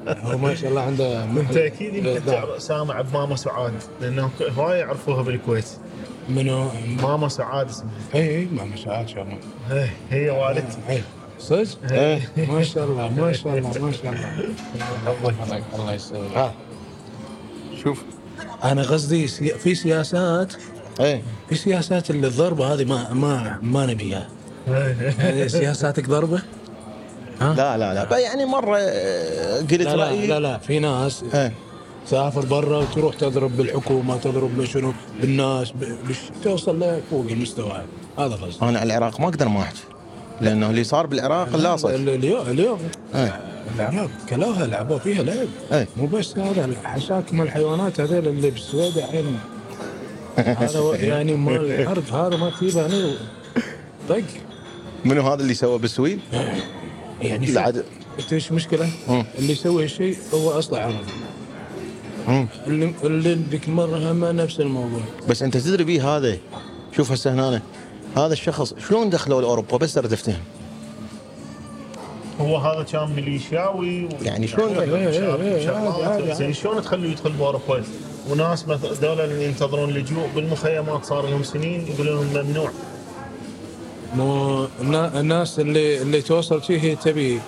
[0.07, 2.21] هو ما شاء الله عنده أنت أكيد يمكن
[2.57, 5.65] سامع بماما سعاد لأنه هواي يعرفوها بالكويت.
[6.29, 6.69] منو؟
[7.01, 7.91] ماما سعاد اسمها.
[8.15, 9.37] اي اي ما ساعات شاء الله
[9.69, 10.77] هي- هي والدتي.
[10.89, 11.01] اي
[11.39, 12.21] صدق؟ إيه.
[12.37, 14.29] ما شاء الله ما شاء الله ما شاء الله.
[15.43, 16.31] الله الله يسلمك.
[16.37, 16.53] ها
[17.83, 18.03] شوف.
[18.63, 19.27] أنا قصدي.
[19.27, 20.53] في سياسات.
[20.99, 21.21] إيه.
[21.49, 24.27] في سياسات اللي الضربة هذه ما ما ما نبيها.
[25.47, 26.41] سياساتك ضربة؟
[27.41, 28.17] لا لا لا.
[28.17, 30.27] يعني مرة آه، قلت لا لا, رأيي.
[30.27, 30.57] لا لا.
[30.57, 31.53] في ناس إيه
[32.07, 35.71] تسافر برا وتروح تضرب بالحكومة تضرب بشنو؟ بالناس
[36.09, 37.81] بش توصل لفوق المستوى.
[38.19, 39.79] هذا قصدي أنا على العراق ما أقدر ما أحكي.
[40.41, 42.79] لأنه اللي صار بالعراق لاصق ال- اليوم اليوم.
[43.75, 45.47] العراق كلوها لعبوا فيها لعب.
[45.71, 49.39] إيه مو بس هذا حشاكم الحيوانات هذول اللي بالسويد الحين.
[50.37, 53.13] هذا يعني مال الحرب هذا ما تجيبه هنا
[54.09, 54.21] طق.
[55.05, 56.19] منو هذا اللي سوى بالسويد؟
[57.21, 57.85] يعني شوف، عاد
[58.19, 59.25] أنت إيش المشكلة؟ مم.
[59.39, 60.97] اللي يسوي هالشيء هو أصلا عربي
[62.27, 62.47] مم.
[62.67, 65.01] اللي اللي ذيك المره هم نفس الموضوع.
[65.29, 66.37] بس أنت تدري بيه هذا؟
[66.95, 67.61] شوف هسه هنا.
[68.17, 70.37] هذا الشخص شلون دخلوا لأوروبا؟ بس ترى تفتهم.
[72.41, 77.83] هو هذا كان ميليشياوي و- يعني شلون يعني إيه، إيه، إيه، شلون تخليه يدخل بأوروبا؟
[78.29, 82.71] وناس مثلا دول اللي ينتظرون لجوء بالمخيمات صار لهم سنين يقولون لهم ممنوع.
[84.17, 87.39] مو النا- الناس اللي اللي توصل شيء هي تبي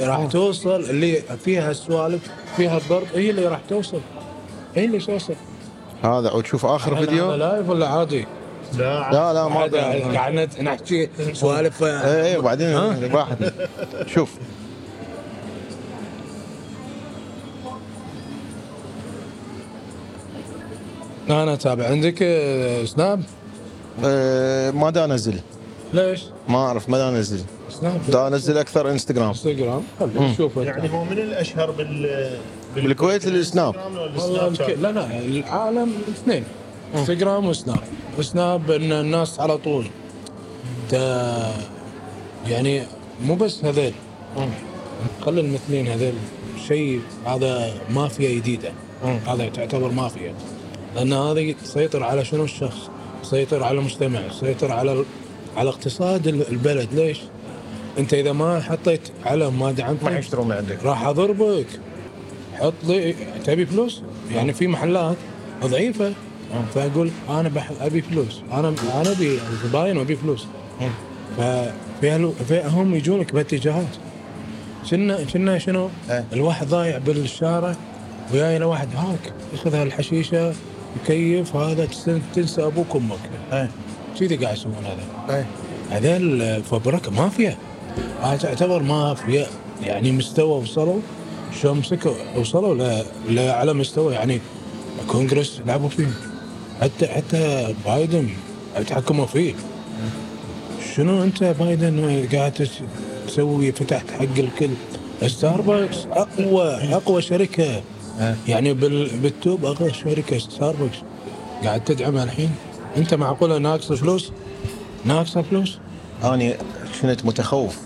[0.00, 2.20] راح توصل اللي فيها السوالف
[2.56, 4.00] فيها الضرب هي اللي راح توصل.
[4.74, 5.34] هي اللي توصل.
[6.04, 7.34] هذا وتشوف آخر هذا فيديو.
[7.34, 8.26] live ولا عادي؟
[8.78, 9.10] لا.
[9.12, 9.60] لا لا ما
[10.14, 11.82] قاعد نحكي سوالف.
[11.84, 12.74] إيه وبعدين
[13.14, 13.52] واحد.
[14.06, 14.30] شوف.
[21.30, 23.22] أنا اتابع عندك آه، سناب؟
[24.04, 25.40] آه، ما دا انزل
[25.92, 31.04] ليش؟ ما أعرف ما انزل سناب دا انزل أكثر انستغرام انستغرام خلي نشوفه يعني هو
[31.04, 32.30] من الأشهر بال
[32.74, 33.74] بالكويت السناب.
[34.16, 34.70] والله الك...
[34.80, 36.44] لا لا العالم الاثنين
[36.94, 37.78] انستغرام وسناب.
[38.20, 39.86] سناب إن الناس على طول.
[40.90, 40.92] ت...
[42.46, 42.82] يعني
[43.24, 43.94] مو بس هذيل.
[45.26, 46.14] خلي المثلين هذيل.
[46.68, 48.72] شيء هذا مافيا جديدة.
[49.26, 50.34] هذا تعتبر مافيا.
[50.96, 52.90] لأن هذه تسيطر على شنو الشخص؟
[53.22, 55.04] تسيطر على المجتمع تسيطر على
[55.56, 56.88] على اقتصاد ال- البلد.
[56.92, 57.20] ليش؟
[57.98, 60.84] انت إذا ما حطيت علم ما دعمت ما يشترون من عندك.
[60.84, 61.66] راح أضربك.
[62.54, 64.02] حط لي تبي فلوس؟
[64.34, 65.16] يعني في محلات
[65.64, 66.12] ضعيفه
[66.74, 67.70] فأقول أنا بح...
[67.80, 68.40] أبي فلوس.
[68.52, 70.46] أنا أنا أبي زباين وأبي فلوس.
[71.36, 73.96] ففي هلو- في هم يجونك باتجاهات
[74.90, 76.24] كنا كنا شنو؟ إيه.
[76.32, 77.76] الواحد ضايع بالشارع
[78.32, 79.32] وياي له واحد هاك.
[79.52, 80.52] ياخذ هالحشيشة
[81.04, 81.86] يكيف هذا
[82.34, 83.18] تنسى- أبوك وأمك.
[84.20, 85.46] كذي قاعد يسوون هذا؟ إيه.
[85.90, 87.56] هذول فبركه مافيا.
[88.22, 89.46] هذا تعتبر مافيا.
[89.82, 91.00] يعني مستوى وصلوا.
[91.62, 94.14] شو مسكوا وصلوا ل- لأعلى مستوى.
[94.14, 94.40] يعني
[95.02, 96.06] الكونغرس لعبوا فيه.
[96.80, 98.28] حتى حتى بايدن
[98.88, 99.54] تحكموا فيه.
[100.96, 102.80] شنو أنت بايدن قاعد تس-
[103.26, 104.70] تسوي فتحت حق الكل؟
[105.26, 107.82] ستاربكس اقوى أقوى شركة.
[108.48, 110.96] يعني بال بال top أقوى شركة ستاربكس
[111.64, 112.50] قاعد تدعمها الحين؟
[112.96, 114.32] انت معقوله ناقص فلوس؟
[115.04, 115.78] ناقصه فلوس؟
[116.24, 116.54] أنا
[117.02, 117.78] كنت متخوف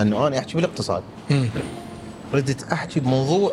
[0.00, 1.02] انه أنا احكي بالاقتصاد.
[2.34, 3.52] ردت احكي بموضوع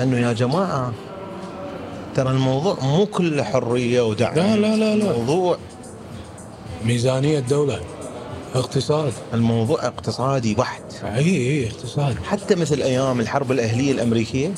[0.00, 0.92] أنه يا جماعة
[2.14, 4.34] ترى الموضوع مو كله حرية ودعم.
[4.34, 5.10] لا لا لا لا.
[5.10, 5.58] الموضوع
[6.84, 7.80] ميزانية دوله
[8.54, 9.12] اقتصاد.
[9.34, 10.82] الموضوع اقتصادي بحت.
[11.04, 12.16] أي أي اقتصاد.
[12.24, 14.50] حتى مثل أيام الحرب الأهلية الأمريكية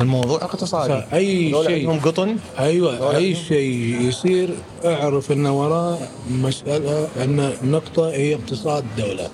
[0.00, 1.02] الموضوع اقتصادي.
[1.12, 1.78] أي شيء.
[1.90, 2.36] عندهم قطن.
[2.58, 4.48] أيوه أي شيء يصير
[4.84, 5.98] اعرف إن وراه
[6.30, 9.28] مسألة إن نقطة هي اقتصاد الدولة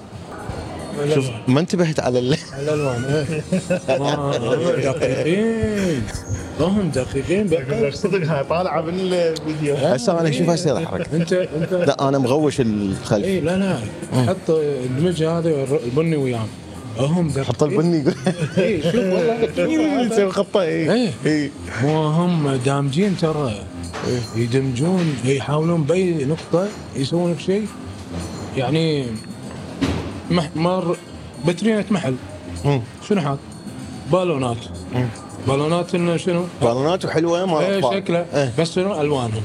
[1.15, 2.37] شوف ما انتبهت على ال...
[2.61, 3.25] الالوان
[3.89, 4.37] ما-
[4.77, 6.03] دقيقين.
[6.61, 7.51] هم دقيقين.
[7.93, 9.75] صدق هاي طالعة بالفيديو.
[9.75, 11.73] هسه أنا شوف هسه يضحك أنت أنت.
[11.73, 13.25] لا أنا مغوش الخلف.
[13.25, 13.79] اي لا لا.
[14.27, 15.49] حط الدمج هذا
[15.85, 16.49] البني وياهم.
[16.99, 18.15] هم حط البني يقول
[18.59, 20.07] اي شوف والله.
[20.13, 21.11] يسوي خطه اي إيه.
[21.27, 21.51] اي
[21.83, 23.63] مو هم دامجين ترى.
[24.37, 27.67] يدمجون يحاولون بأي نقطة يسوون لك شيء.
[28.57, 29.07] يعني
[30.57, 30.97] مر
[31.47, 32.15] بترينة محل.
[33.09, 33.39] شنو حاط؟
[34.13, 34.57] بالونات.
[35.49, 37.81] بالونات إنه شنو؟ بالونات وحلوة ما إيه.
[37.81, 38.27] شكله.
[38.35, 38.53] إيه.
[38.59, 39.43] بس شنو؟ ألوانهم.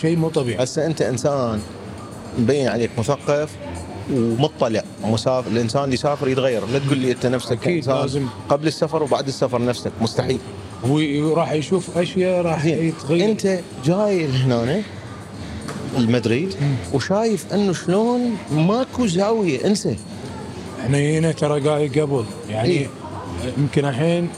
[0.00, 0.64] شيء مو طبيعي.
[0.64, 1.60] هسه أنت إنسان
[2.38, 3.50] مبين عليك مثقف.
[4.12, 4.82] ومطلع.
[5.04, 6.66] مسافر الإنسان اللي يسافر يتغير.
[6.66, 8.26] لا تقول لي أنت نفسك إنسان لازم.
[8.48, 9.92] قبل السفر وبعد السفر نفسك.
[10.00, 10.38] مستحيل.
[10.88, 13.30] وراح يشوف أشياء راح يتغير.
[13.30, 14.82] أنت جاي هنا
[15.96, 16.54] المدريد
[16.92, 19.66] وشايف أنه شلون ماكو زاوية.
[19.66, 19.96] أنسى.
[20.80, 22.24] إحنا هنا ترى قاعد قبل.
[22.50, 22.86] يعني إيه.
[23.58, 24.28] يمكن الحين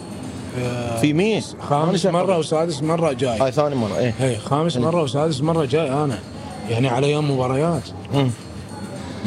[1.01, 3.39] في مين خامس مرة وسادس مرة جاي.
[3.39, 3.99] هاي ثاني مرة.
[3.99, 4.15] إيه.
[4.21, 6.19] اي خامس مرة وسادس مرة جاي أنا.
[6.71, 7.83] يعني على يوم مباريات.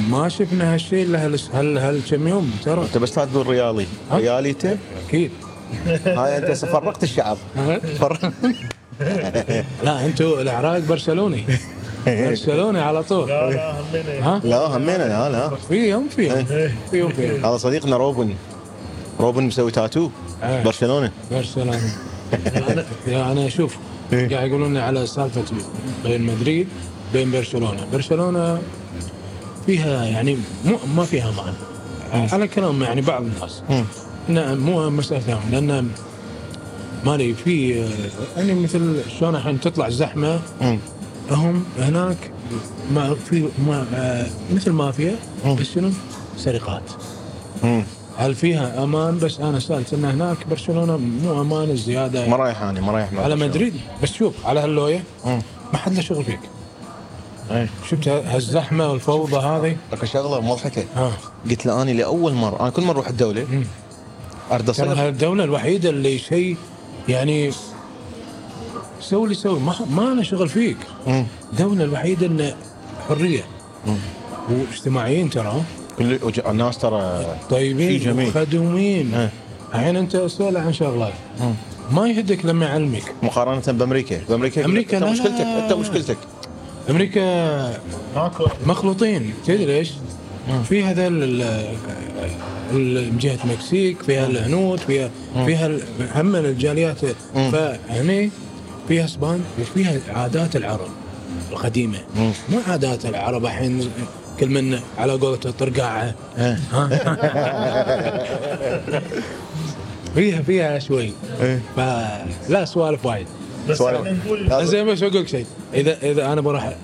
[0.10, 2.82] ما شفنا هالشيء إلا هال هال كم يوم ترى.
[2.82, 5.32] أنت بس لا تقول ريالي؟ رياليته أكيد.
[6.06, 7.38] هاي أنت فرقت الشعب.
[9.84, 11.44] لا أنتم العراق برشلوني.
[12.08, 13.30] برشلوني على طول.
[13.30, 15.56] لا لا همينه ها؟ لا همينا لا لا.
[15.70, 16.46] فيهم فيهم
[16.92, 18.34] فيهم فيهم هذا صديقنا روبن.
[19.20, 20.10] روبن مسوي تاتو.
[20.44, 20.64] إيه.
[20.64, 21.12] برشلونة.
[21.32, 21.78] برشلوني
[23.08, 23.78] أنا أنا أشوف
[24.14, 24.30] إيه.
[24.36, 25.44] قاعد يقولون لي على سالفة
[26.04, 26.68] بين مدريد
[27.14, 27.88] بين برشلونة.
[27.94, 28.62] برشلونة
[29.70, 33.62] فيها يعني مو ما فيها معنى على كلام يعني بعض الناس.
[34.28, 35.90] نعم مو مسألة فهم لأن
[37.06, 37.70] مالي في
[38.38, 40.80] يعني مثل شلون الحين تطلع زحمة مم.
[41.32, 42.18] هم هناك
[42.94, 43.86] ما في ما
[44.54, 45.16] مثل مافيا.
[45.60, 45.90] بس شنو؟
[46.38, 46.84] سرقات.
[48.18, 52.82] هل فيها أمان بس أنا سألت إن هناك برشلونة مو أمان الزيادة ما رايح أنا
[52.82, 53.36] ما رايح مع على.
[53.36, 55.04] مدريد بس شوف على هاللوية.
[55.74, 56.40] ما حد له شغل فيك
[57.52, 57.70] إيه.
[57.90, 60.84] شفت هالزحمة والفوضى هذه؟ لك شغلة مضحكة.
[60.96, 61.12] ها.
[61.50, 63.64] قلت له اني لأول مرة أنا كل مرة أروح الدولة.
[64.52, 64.94] أرد أصير.
[64.94, 66.58] هالدولة الوحيدة اللي شيء
[67.10, 67.52] يعني
[69.02, 69.60] سوي اللي سوي.
[69.60, 70.78] ما ما أنا شغل فيك.
[71.54, 72.56] الدولة الوحيدة إنه
[73.10, 73.44] حرية.
[73.88, 73.98] مم.
[74.50, 75.62] واجتماعيين ترى.
[75.98, 78.28] كل الناس ترى طيبين.
[78.28, 79.30] وخدومين إيه.
[79.76, 81.14] الحين أنت اسال عن شغلات
[81.92, 83.14] ما يهدك لما يعلمك.
[83.24, 84.22] مقارنة بأمريكا.
[84.30, 85.42] بأمريكا أمريكا أنت مشكلتك.
[85.42, 86.18] أنت مشكلتك.
[86.90, 87.80] أمريكا
[88.66, 89.34] مخلوطين.
[89.46, 89.92] تدري ليش؟
[90.70, 91.08] في هذا
[93.20, 95.10] جهة المكسيك فيها الهنود فيها
[95.46, 95.82] فيها ال-
[96.16, 96.98] هم الجاليات.
[97.34, 98.30] فهني
[98.88, 100.88] فيها إسبان وفيها عادات العرب
[101.52, 101.98] القديمة.
[102.50, 103.90] مو عادات العرب الحين
[104.40, 106.16] كل من على قولته طرقاعه.
[110.16, 111.14] فيها فيها شوي.
[111.76, 113.28] فلا سوالف وايد.
[113.70, 114.66] بس نقول.
[114.66, 115.46] زين بس أقول لك شيء.
[115.74, 116.76] اذا إذا أنا بروح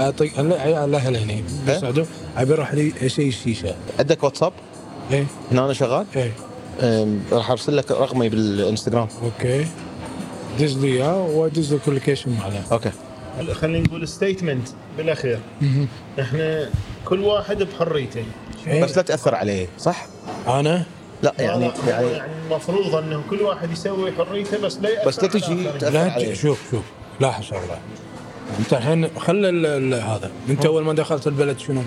[0.00, 1.32] اعطيك لا لا هلا هني.
[1.32, 4.52] إيه؟ بالسعوديه أبي أروح لي شيء الشيشه عندك واتساب؟
[5.10, 5.24] إيه.
[5.52, 6.32] هنا أنا شغال؟ إيه.
[7.32, 9.08] راح أرسل لك رقمي بالإنستغرام.
[9.22, 9.66] okay.
[10.60, 12.90] دز لي اياه وادز لك ال location ماله okay.
[13.52, 15.38] خلينا نقول statement بالأخير.
[16.20, 16.68] إحنا
[17.04, 18.24] كل واحد بحريته.
[18.66, 18.84] إيه.
[18.84, 20.06] بس لا تأثر عليه صح؟
[20.48, 20.84] أنا؟
[21.22, 25.68] لا يعني يعني المفروض انه كل واحد يسوي حريته بس لا يأثر بس لا تجي
[25.80, 26.82] لا شوف شوف.
[27.20, 27.78] لاحظ شغله
[28.58, 30.30] انت الحين خلى هذا.
[30.48, 31.82] انت أول ما دخلت البلد شنو؟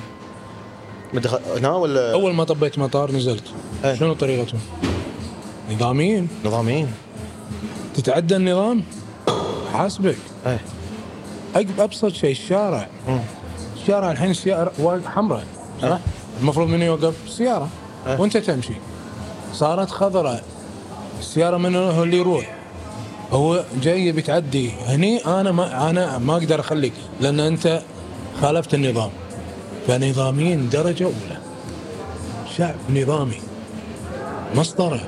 [1.13, 3.43] مدخل هنا ولا أول ما طبيت مطار نزلت.
[3.85, 3.95] إيه.
[3.95, 4.59] شنو طريقتهم؟
[5.71, 6.27] نظاميين.
[6.45, 6.91] نظاميين.
[7.95, 8.83] تتعدى النظام؟
[9.73, 10.17] حاسبك.
[10.47, 10.59] إيه.
[11.79, 12.87] أبسط شيء الشارع.
[13.81, 15.43] الشارع الحين السياره واقف حمراء
[15.81, 15.99] صح؟
[16.41, 17.69] المفروض منه يوقف؟ السياره
[18.07, 18.21] أه.
[18.21, 18.73] وأنت تمشي.
[19.55, 20.43] صارت خضراء.
[21.19, 22.55] السيارة من هو اللي يروح؟
[23.31, 27.81] هو جاي بتعدي هني أنا ما أنا ما أقدر أخليك لأن أنت
[28.41, 29.09] خالفت النظام.
[29.87, 31.37] فنظاميين درجة أولى.
[32.57, 33.39] شعب نظامي.
[34.55, 35.01] مسطرة.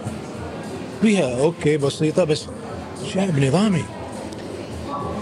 [1.01, 2.45] فيها okay بسيطة بس
[3.13, 3.83] شعب نظامي.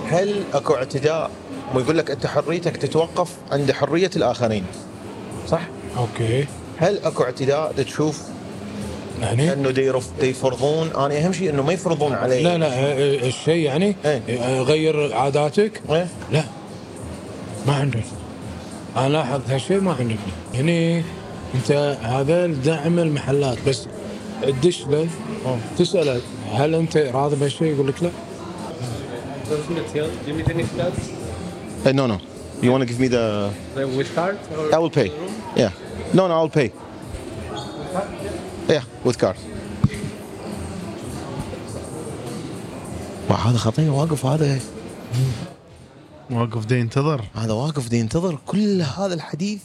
[0.07, 1.31] هل أكو اعتداء؟
[1.75, 4.65] ويقول لك أنت حريتك تتوقف عند حرية الآخرين.
[5.47, 5.61] صح؟
[5.97, 6.47] okay.
[6.77, 8.21] هل أكو اعتداء تشوف
[9.21, 12.67] هني إنه دي يرف- دي يفرضون أنا أهم شيء إنه ما يفرضون علي لا لا
[13.27, 14.21] الشيء يعني إيه.
[14.29, 16.43] آه، غير عاداتك؟ إيه؟ لا.
[17.67, 18.03] ما عندك.
[18.97, 20.17] أنا لاحظ هالشيء ما عندك.
[20.55, 21.03] هني
[21.55, 23.57] أنت هذا دعم المحلات.
[23.67, 23.87] بس
[24.41, 25.07] تدش له.
[25.77, 26.21] تسأله
[26.53, 28.09] هل أنت راضي بهالشيء؟ يقول لك لا.
[30.77, 31.09] cards?
[31.85, 32.17] Uh, no no.
[32.61, 33.51] You want to give me the
[33.97, 34.37] with card?
[34.57, 35.11] Or I will pay.
[35.55, 35.71] Yeah.
[36.13, 36.71] No no I'll pay.
[38.69, 39.37] Yeah with card.
[43.29, 44.59] وهذا خطير واقف هذا.
[46.31, 47.21] واقف دي ينتظر.
[47.35, 49.61] هذا واقف دي ينتظر كل هذا الحديث.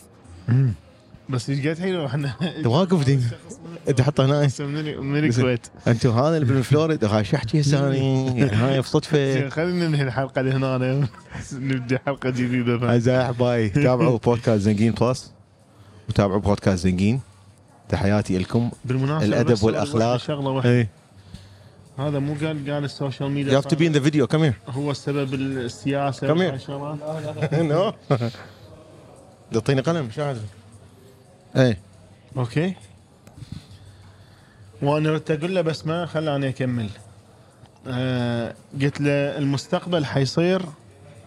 [1.28, 2.34] بس إيش قد حلو إحنا
[2.64, 3.20] واقف دي.
[3.88, 4.48] إنت حطه هنا.
[5.00, 5.66] من الكويت.
[5.88, 9.32] أنتم هذا اللي بالفلوريدا هاي شو أحكي هسه؟ يعني هاي بصدفة.
[9.34, 11.08] زين، خلينا ننهي الحلقة لهنا.
[11.52, 12.90] نبدأ حلقة جديدة.
[12.90, 15.32] اعزائي أحبائي تابعوا بودكاست زنقين بلس.
[16.08, 17.20] وتابعوا بودكاست زنقين
[17.90, 18.70] تحياتي لكم.
[18.84, 20.16] بالمناسبة الأدب والأخلاق.
[20.16, 20.70] شغلة واحدة.
[20.70, 20.88] إيه.
[21.98, 24.26] هذا مو قال قال ال social media have to be in the video.
[24.26, 24.70] Come here.
[24.70, 26.32] هو السبب السياسة.
[26.32, 26.98] وهاي الشغلات.
[27.72, 28.16] no.
[29.52, 30.34] تعطيني قلم شو
[31.56, 31.78] إيه.
[32.36, 32.74] okay.
[34.82, 36.88] وأنا ردت أقول له بس ما خلاني أكمل.
[37.86, 40.62] آه قلت له المستقبل حيصير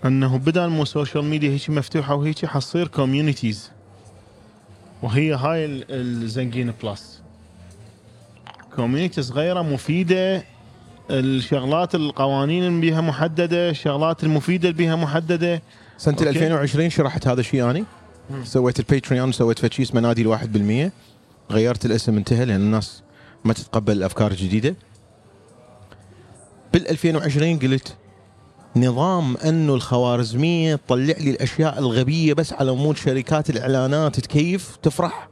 [0.06, 3.72] أنه بدل مو social media هيك مفتوحة وهيك حتصير communities
[5.04, 5.86] وهي هاي ال-
[6.24, 7.22] الزنقين plus
[8.76, 10.44] community صغيرة مفيدة.
[11.10, 15.62] الشغلات القوانين اللي بيها محددة الشغلات المفيدة اللي بيها محددة.
[15.98, 16.30] سنة okay.
[16.30, 17.84] 2020 شرحت هذا الشيء اني
[18.44, 20.92] سويت ال Patreon سويت فد شيء اسمه نادي الواحد بالمية.
[21.52, 23.02] غيرت الاسم انتهى لأن الناس
[23.46, 24.76] ما تتقبل الأفكار الجديدة.
[26.74, 27.96] بال 2020 قلت
[28.76, 35.30] نظام انه الخوارزمية تطلع لي الأشياء الغبية بس على مود شركات الإعلانات تكيف تفرح.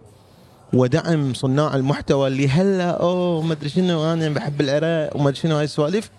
[0.74, 5.56] ودعم صناع المحتوى اللي هلا أوه ما أدري شنو أنا بحب العراق وما أدري شنو
[5.56, 6.10] هاي السوالف.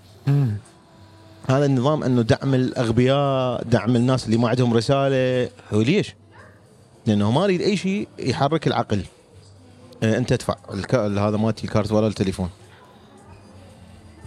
[1.48, 5.50] هذا النظام أنه دعم الأغبياء دعم الناس اللي ما عندهم رسالة.
[5.72, 6.14] هو ليش؟
[7.06, 9.04] لأنه ما أريد أي شيء يحرك العقل.
[10.02, 10.56] آه، أنت ادفع.
[10.94, 12.50] هذا مالتي الكارت ولا التليفون.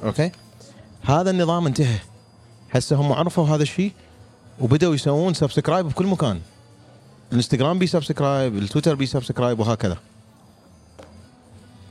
[0.03, 0.31] okay؟
[1.01, 1.99] هذا النظام انتهى.
[2.75, 3.91] هسه هم عرفوا هذا الشيء
[4.59, 6.41] وبدأوا يسوون subscribe بكل مكان.
[7.31, 9.97] الانستغرام بي subscribe التويتر بي subscribe وهكذا.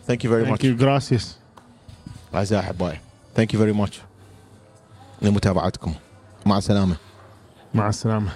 [0.07, 1.37] thank you very thank much you gracias
[2.35, 3.01] اعزائي أحبائي.
[3.37, 4.01] thank you very much
[5.23, 5.95] لمتابعتكم.
[6.47, 6.97] مع السلامة.
[7.75, 8.33] مع السلامة.